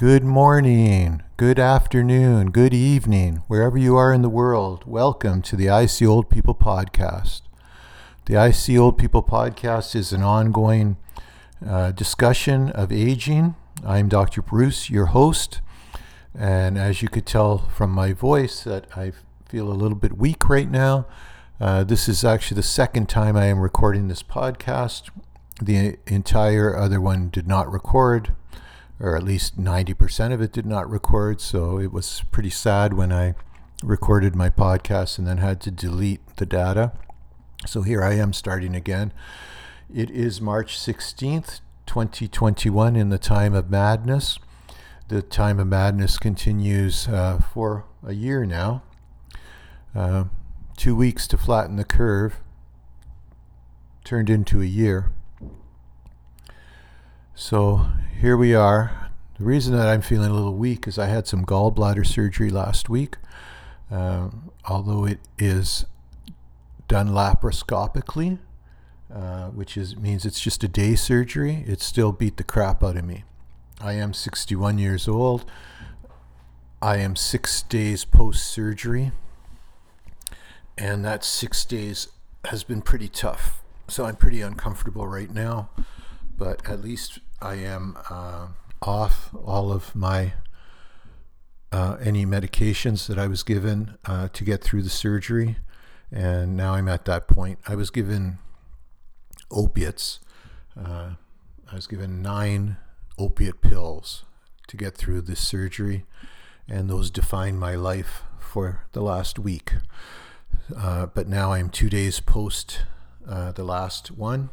[0.00, 4.84] Good morning, good afternoon, good evening, wherever you are in the world.
[4.86, 7.42] Welcome to the I See Old People podcast.
[8.24, 10.96] The I See Old People podcast is an ongoing
[11.62, 13.56] uh, discussion of aging.
[13.84, 14.40] I'm Dr.
[14.40, 15.60] Bruce, your host,
[16.34, 19.12] and as you could tell from my voice, that I
[19.50, 21.08] feel a little bit weak right now.
[21.60, 25.10] Uh, this is actually the second time I am recording this podcast.
[25.60, 28.34] The entire other one did not record
[29.00, 31.40] or at least 90% of it did not record.
[31.40, 33.34] So it was pretty sad when I
[33.82, 36.92] recorded my podcast and then had to delete the data.
[37.66, 39.12] So here I am starting again.
[39.92, 44.38] It is March 16th, 2021, in the time of madness.
[45.08, 48.82] The time of madness continues uh, for a year now.
[49.94, 50.24] Uh,
[50.76, 52.36] two weeks to flatten the curve
[54.04, 55.10] turned into a year.
[57.40, 57.86] So
[58.20, 59.10] here we are.
[59.38, 62.90] The reason that I'm feeling a little weak is I had some gallbladder surgery last
[62.90, 63.16] week.
[63.90, 64.28] Uh,
[64.68, 65.86] although it is
[66.86, 68.40] done laparoscopically,
[69.12, 72.98] uh, which is means it's just a day surgery, it still beat the crap out
[72.98, 73.24] of me.
[73.80, 75.46] I am 61 years old.
[76.82, 79.12] I am six days post surgery,
[80.76, 82.08] and that six days
[82.44, 83.62] has been pretty tough.
[83.88, 85.70] So I'm pretty uncomfortable right now,
[86.36, 88.48] but at least I am uh,
[88.82, 90.34] off all of my
[91.72, 95.56] uh, any medications that I was given uh, to get through the surgery,
[96.10, 97.58] and now I'm at that point.
[97.66, 98.38] I was given
[99.50, 100.20] opiates.
[100.78, 101.12] Uh,
[101.70, 102.76] I was given nine
[103.18, 104.24] opiate pills
[104.66, 106.04] to get through this surgery,
[106.68, 109.74] and those defined my life for the last week.
[110.76, 112.82] Uh, but now I'm two days post
[113.28, 114.50] uh, the last one,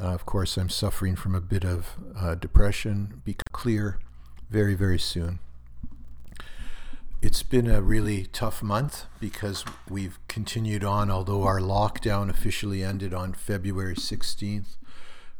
[0.00, 3.22] uh, of course, I'm suffering from a bit of uh, depression.
[3.24, 3.98] Be clear
[4.50, 5.38] very, very soon.
[7.22, 13.14] It's been a really tough month because we've continued on, although our lockdown officially ended
[13.14, 14.76] on February 16th.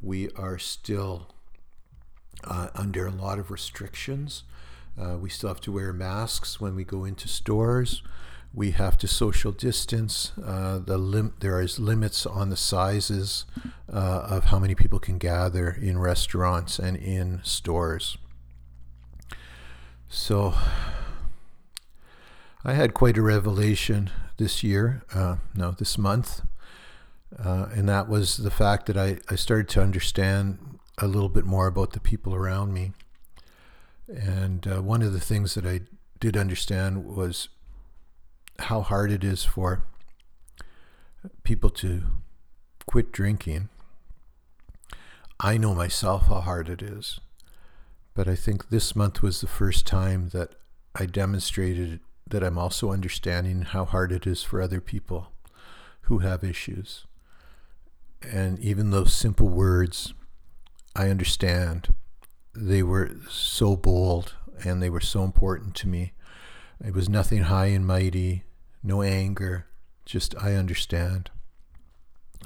[0.00, 1.34] We are still
[2.42, 4.44] uh, under a lot of restrictions.
[4.98, 8.02] Uh, we still have to wear masks when we go into stores
[8.54, 10.32] we have to social distance.
[10.42, 13.46] Uh, the lim- there is limits on the sizes
[13.92, 18.16] uh, of how many people can gather in restaurants and in stores.
[20.08, 20.54] So
[22.64, 26.42] I had quite a revelation this year, uh, no, this month,
[27.36, 31.44] uh, and that was the fact that I, I started to understand a little bit
[31.44, 32.92] more about the people around me.
[34.08, 35.80] And uh, one of the things that I
[36.20, 37.48] did understand was
[38.58, 39.84] how hard it is for
[41.42, 42.02] people to
[42.86, 43.68] quit drinking.
[45.40, 47.20] I know myself how hard it is.
[48.14, 50.54] But I think this month was the first time that
[50.94, 51.98] I demonstrated
[52.28, 55.32] that I'm also understanding how hard it is for other people
[56.02, 57.06] who have issues.
[58.22, 60.14] And even those simple words,
[60.94, 61.92] I understand.
[62.54, 64.34] They were so bold
[64.64, 66.12] and they were so important to me.
[66.82, 68.44] It was nothing high and mighty,
[68.82, 69.66] no anger,
[70.04, 71.30] just I understand.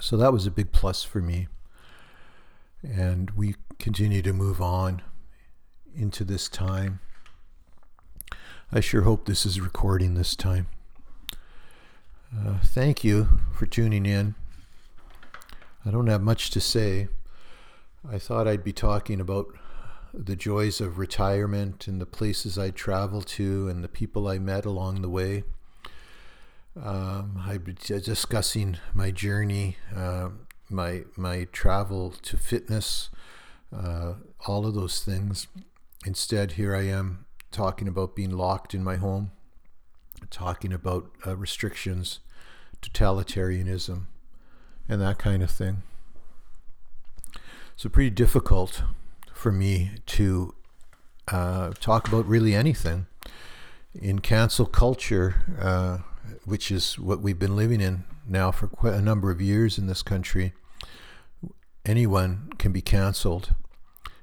[0.00, 1.48] So that was a big plus for me.
[2.82, 5.02] And we continue to move on
[5.94, 7.00] into this time.
[8.70, 10.66] I sure hope this is recording this time.
[12.36, 14.34] Uh, thank you for tuning in.
[15.84, 17.08] I don't have much to say.
[18.10, 19.46] I thought I'd be talking about
[20.16, 24.64] the joys of retirement and the places I traveled to and the people I met
[24.64, 25.44] along the way.
[26.82, 30.30] Um, I've been discussing my journey, uh,
[30.70, 33.10] my my travel to fitness,
[33.74, 34.14] uh,
[34.46, 35.48] all of those things.
[36.06, 39.32] Instead, here I am talking about being locked in my home,
[40.30, 42.20] talking about uh, restrictions,
[42.82, 44.06] totalitarianism,
[44.88, 45.82] and that kind of thing.
[47.74, 48.82] So, pretty difficult
[49.36, 50.54] for me to
[51.28, 53.06] uh, talk about really anything.
[53.94, 55.98] In cancel culture, uh,
[56.44, 59.86] which is what we've been living in now for quite a number of years in
[59.86, 60.52] this country,
[61.84, 63.54] anyone can be canceled.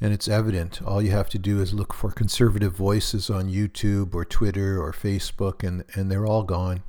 [0.00, 0.82] And it's evident.
[0.82, 4.92] All you have to do is look for conservative voices on YouTube or Twitter or
[4.92, 6.82] Facebook, and, and they're all gone.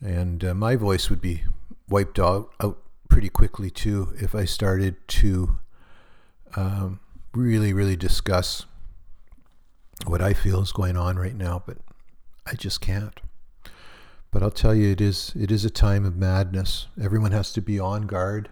[0.00, 1.42] And uh, my voice would be
[1.88, 2.78] wiped out, out
[3.08, 5.58] pretty quickly too if I started to
[6.56, 7.00] um,
[7.34, 8.66] really, really discuss
[10.06, 11.62] what I feel is going on right now.
[11.64, 11.78] But
[12.46, 13.20] I just can't.
[14.30, 16.86] But I'll tell you, it is it is a time of madness.
[17.00, 18.48] Everyone has to be on guard.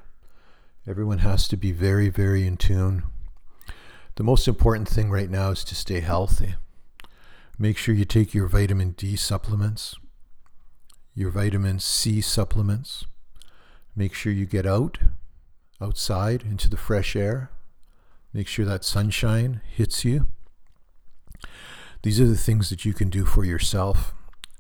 [0.87, 3.05] Everyone has to be very, very in tune.
[4.17, 6.55] The most important thing right now is to stay healthy.
[7.58, 9.94] Make sure you take your vitamin D supplements,
[11.14, 13.05] your vitamin C supplements.
[13.94, 14.99] Make sure you get out,
[15.81, 17.50] outside into the fresh air.
[18.32, 20.29] Make sure that sunshine hits you.
[22.03, 24.15] These are the things that you can do for yourself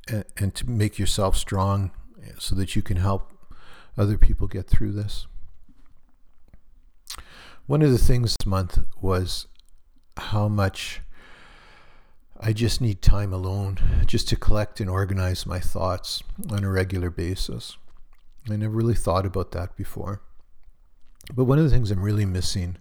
[0.08, 1.92] and, and to make yourself strong
[2.38, 3.32] so that you can help
[3.96, 5.26] other people get through this.
[7.66, 9.46] One of the things this month was
[10.16, 11.00] how much
[12.40, 17.10] I just need time alone just to collect and organize my thoughts on a regular
[17.10, 17.76] basis.
[18.50, 20.22] I never really thought about that before.
[21.34, 22.78] But one of the things I'm really missing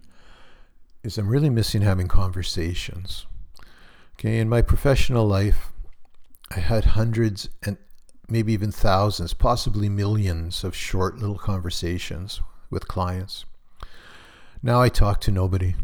[1.02, 3.26] is I'm really missing having conversations.
[4.14, 5.72] Okay, in my professional life,
[6.54, 7.78] I had hundreds and
[8.28, 13.44] maybe even thousands, possibly millions of short little conversations with clients.
[14.62, 15.74] Now I talk to nobody.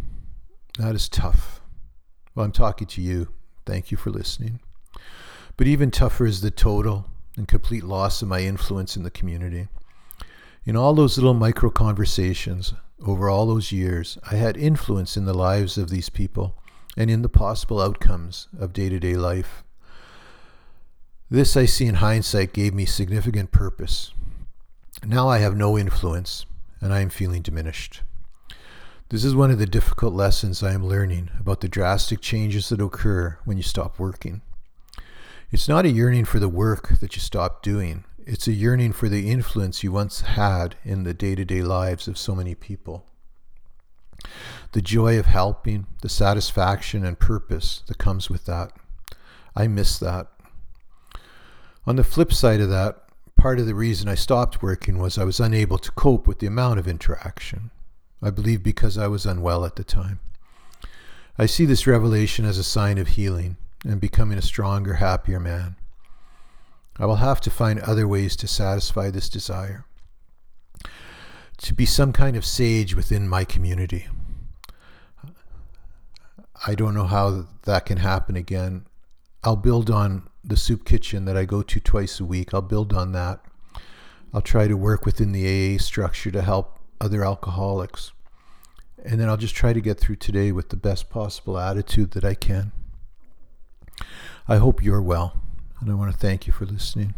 [0.79, 1.61] That is tough.
[2.35, 3.29] Well, I'm talking to you.
[3.65, 4.61] Thank you for listening.
[5.57, 9.69] But even tougher is the total and complete loss of my influence in the community.
[10.67, 15.33] In all those little micro conversations over all those years, I had influence in the
[15.33, 16.57] lives of these people
[16.97, 19.63] and in the possible outcomes of day to day life.
[21.31, 24.13] This, I see in hindsight, gave me significant purpose.
[25.05, 26.47] Now I have no influence
[26.81, 28.03] and I am feeling diminished.
[29.11, 32.81] This is one of the difficult lessons I am learning about the drastic changes that
[32.81, 34.43] occur when you stop working.
[35.53, 39.09] It's not a yearning for the work that you stop doing, it's a yearning for
[39.09, 43.07] the influence you once had in the day to day lives of so many people.
[44.73, 48.73] The joy of helping, the satisfaction and purpose that comes with that.
[49.55, 50.27] I miss that.
[51.87, 53.05] On the flip side of that,
[53.37, 56.49] part of the reason I stopped working was I was unable to cope with the
[56.49, 57.71] amount of interaction.
[58.21, 60.19] I believe because I was unwell at the time.
[61.39, 65.77] I see this revelation as a sign of healing and becoming a stronger, happier man.
[66.99, 69.85] I will have to find other ways to satisfy this desire.
[71.59, 74.09] To be some kind of sage within my community.
[76.67, 78.87] I don't know how that can happen again.
[79.45, 82.55] I'll build on the soup kitchen that I go to twice a week.
[82.55, 83.41] I'll build on that.
[84.33, 88.13] I'll try to work within the AA structure to help other alcoholics.
[89.05, 92.25] And then I'll just try to get through today with the best possible attitude that
[92.25, 92.73] I can.
[94.49, 95.43] I hope you're well
[95.81, 97.15] and I want to thank you for listening.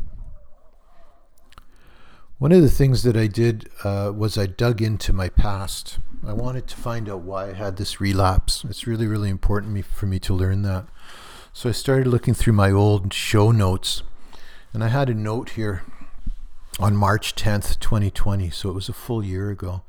[2.38, 5.98] One of the things that I did uh, was I dug into my past.
[6.24, 8.64] I wanted to find out why I had this relapse.
[8.68, 10.86] It's really, really important for me to learn that.
[11.52, 14.04] So I started looking through my old show notes,
[14.72, 15.82] and I had a note here
[16.78, 18.50] on March 10th, 2020.
[18.50, 19.82] So it was a full year ago.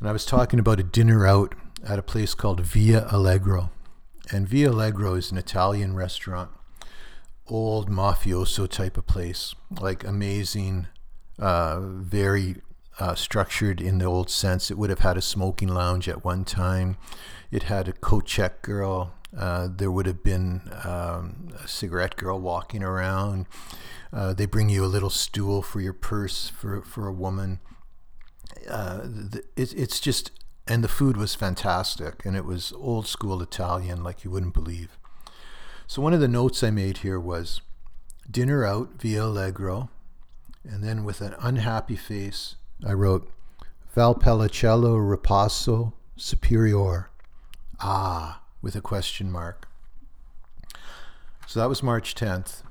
[0.00, 1.54] And I was talking about a dinner out
[1.86, 3.70] at a place called Via Allegro.
[4.30, 6.50] And Via Allegro is an Italian restaurant
[7.48, 10.86] old mafioso type of place, like amazing,
[11.38, 12.56] uh, very
[12.98, 14.70] uh, structured in the old sense.
[14.70, 16.96] It would have had a smoking lounge at one time.
[17.50, 19.14] It had a coat check girl.
[19.36, 23.46] Uh, there would have been um, a cigarette girl walking around.
[24.12, 27.60] Uh, they bring you a little stool for your purse for, for a woman.
[28.68, 30.30] Uh, the, it, it's just,
[30.66, 32.24] and the food was fantastic.
[32.24, 34.97] And it was old school Italian, like you wouldn't believe.
[35.88, 37.62] So one of the notes I made here was
[38.30, 39.88] dinner out via Allegro.
[40.62, 43.32] And then with an unhappy face, I wrote
[43.96, 47.08] Valpolicella Ripasso Superior.
[47.80, 49.66] Ah, with a question mark.
[51.46, 52.62] So that was March 10th.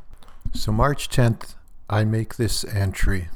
[0.53, 1.55] So March 10th,
[1.89, 3.29] I make this entry.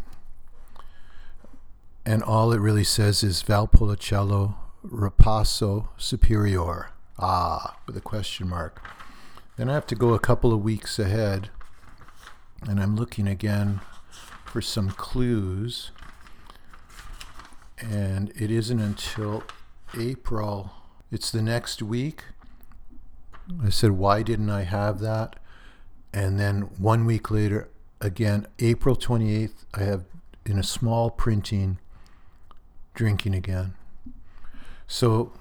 [2.05, 4.53] And all it really says is Valpolicella
[4.85, 6.91] Ripasso Superior.
[7.17, 8.79] Ah, with a question mark.
[9.61, 11.51] Then I have to go a couple of weeks ahead,
[12.67, 13.81] and I'm looking again
[14.43, 15.91] for some clues.
[17.77, 19.43] And it isn't until
[19.95, 20.71] April,
[21.11, 22.23] it's the next week.
[23.63, 25.35] I said, Why didn't I have that?
[26.11, 30.05] And then one week later, again, April 28th, I have
[30.43, 31.77] in a small printing
[32.95, 33.75] drinking again.
[34.87, 35.33] So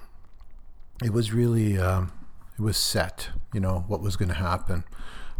[1.03, 1.79] it was really.
[1.79, 2.11] Um,
[2.57, 4.83] it was set, you know, what was going to happen.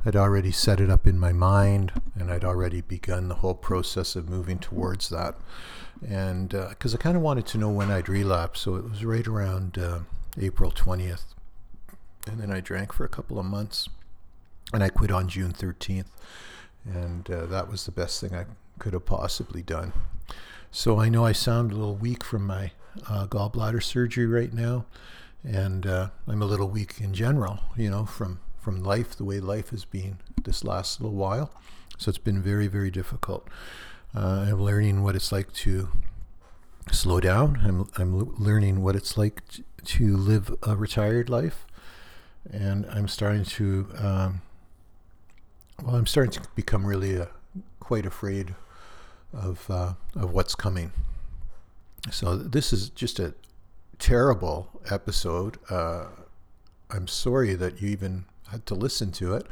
[0.05, 4.15] I'd already set it up in my mind and I'd already begun the whole process
[4.15, 5.35] of moving towards that.
[6.07, 9.05] And because uh, I kind of wanted to know when I'd relapse, so it was
[9.05, 9.99] right around uh,
[10.39, 11.25] April 20th.
[12.27, 13.87] And then I drank for a couple of months
[14.73, 16.05] and I quit on June 13th.
[16.85, 18.45] And uh, that was the best thing I
[18.79, 19.93] could have possibly done.
[20.71, 22.71] So I know I sound a little weak from my
[23.07, 24.85] uh, gallbladder surgery right now
[25.43, 29.39] and uh, I'm a little weak in general, you know, from from life, the way
[29.39, 31.51] life has been this last little while.
[31.97, 33.47] So it's been very, very difficult.
[34.15, 35.89] Uh, I'm learning what it's like to
[36.91, 37.59] slow down.
[37.63, 39.41] I'm I'm learning what it's like
[39.83, 41.65] to, live a retired life,
[42.51, 43.87] and I'm starting to.
[43.97, 44.41] Um,
[45.83, 47.25] well, I'm starting to become really uh,
[47.79, 48.55] quite afraid
[49.33, 50.91] of uh, of what's coming.
[52.11, 53.33] So this is just a
[54.01, 55.59] terrible episode.
[55.69, 56.05] Uh,
[56.89, 59.45] I'm sorry that you even had to listen to it.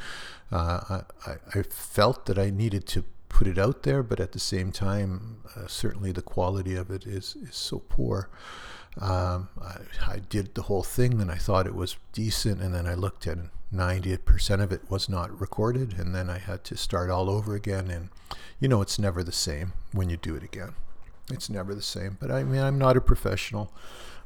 [0.51, 4.39] Uh, I, I felt that I needed to put it out there, but at the
[4.39, 8.29] same time, uh, certainly the quality of it is, is so poor.
[8.99, 12.87] Um, I, I, did the whole thing and I thought it was decent, and then
[12.87, 13.37] I looked at
[13.73, 17.91] 90% of it was not recorded, and then I had to start all over again.
[17.91, 18.09] And
[18.59, 20.73] you know, it's never the same when you do it again.
[21.31, 22.17] It's never the same.
[22.19, 23.71] But I mean, I'm not a professional.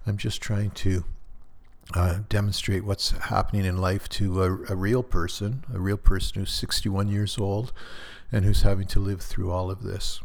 [0.06, 1.06] I'm just trying to
[1.94, 6.54] uh, demonstrate what's happening in life to a, a, real person, a real person who's
[6.54, 7.72] 61 years old
[8.32, 10.22] and who's having to live through all of this.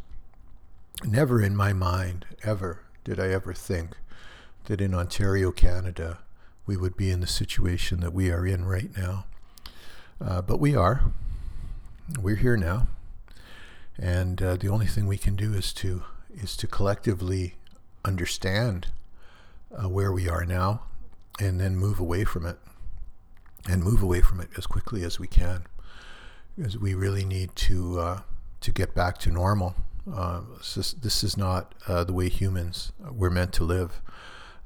[1.05, 3.97] Never in my mind, ever, did I ever think
[4.65, 6.19] that in Ontario, Canada,
[6.67, 9.27] we would be in the situation that we are in right now.
[10.21, 11.03] Uh, but we are.
[12.21, 12.89] We're here now.
[13.99, 16.05] And uh, the only thing we can do is to
[16.35, 17.57] is to collectively
[18.05, 18.89] understand
[19.77, 20.83] uh, where we are now
[21.41, 22.59] and then move away from it
[23.69, 25.65] and move away from it as quickly as we can
[26.59, 28.21] because we really need to uh,
[28.61, 29.77] to get back to normal.
[30.13, 30.41] Uh,
[30.75, 34.01] this, this, is not uh, the way humans were meant to live.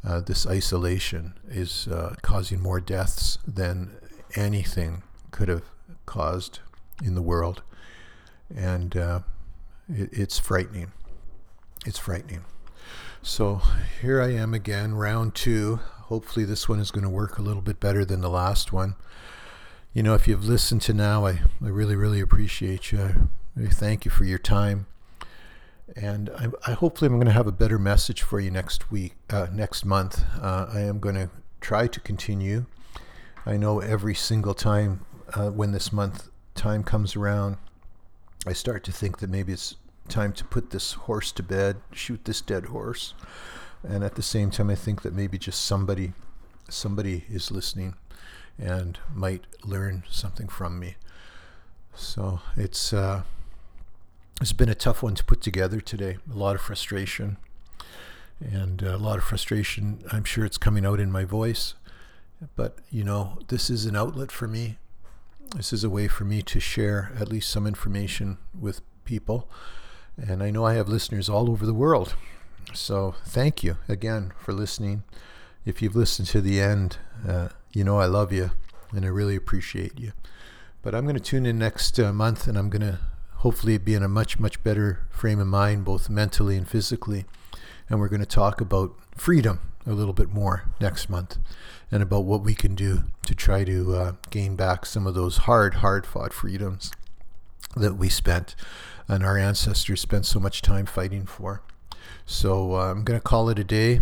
[0.07, 3.91] Uh, this isolation is uh, causing more deaths than
[4.37, 5.65] anything could have
[6.07, 6.61] caused
[7.05, 7.63] in the world,
[8.55, 10.93] and it, it's frightening.
[11.85, 12.45] It's frightening.
[13.25, 13.63] So
[14.01, 15.77] here I am again, round two.
[15.77, 18.97] Hopefully, this one is going to work a little bit better than the last one.
[19.93, 23.31] You know, if you've listened to now, I, I really, really appreciate you.
[23.57, 24.87] I thank you for your time.
[25.95, 29.15] And I, I hopefully I'm going to have a better message for you next week,
[29.31, 30.25] uh, next month.
[30.41, 32.67] Uh, I am going to try to continue.
[33.47, 37.57] I know every single time uh, when this month time comes around,
[38.47, 39.77] I start to think that maybe it's
[40.09, 43.15] time to put this horse to bed, shoot this dead horse.
[43.83, 46.13] And at the same time, I think that maybe just somebody,
[46.69, 47.95] somebody is listening
[48.59, 50.97] and might learn something from me.
[51.95, 53.23] So it's uh,
[54.41, 56.19] it's been a tough one to put together today.
[56.33, 57.37] A lot of frustration,
[58.41, 60.03] and a lot of frustration.
[60.11, 61.75] I'm sure it's coming out in my voice,
[62.57, 64.79] but you know, this is an outlet for me.
[65.55, 69.51] This is a way for me to share at least some information with people
[70.17, 72.15] and I know I have listeners all over the world.
[72.75, 75.03] So thank you again for listening.
[75.65, 78.51] If you've listened to the end, uh, you know I love you
[78.93, 80.13] and I really appreciate you.
[80.83, 82.99] But I'm going to tune in next uh, month and I'm going to
[83.37, 87.25] hopefully be in a much, much better frame of mind, both mentally and physically.
[87.89, 91.39] And we're going to talk about freedom a little bit more next month
[91.91, 95.39] and about what we can do to try to uh, gain back some of those
[95.39, 96.93] hard, hard fought freedoms
[97.77, 98.55] that we spent
[99.09, 101.63] and our ancestors spent so much time fighting for.
[102.25, 104.01] So uh, I'm going to call it a day.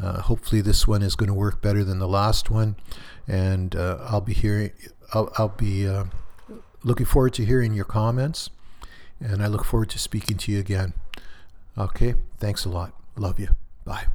[0.00, 2.76] Uh, hopefully, this one is going to work better than the last one,
[3.28, 4.72] and uh, I'll be hearing.
[5.12, 6.04] I'll, I'll be uh,
[6.82, 8.48] looking forward to hearing your comments,
[9.20, 10.94] and I look forward to speaking to you again.
[11.76, 12.94] Okay, thanks a lot.
[13.16, 13.50] Love you.
[13.84, 14.06] Bye.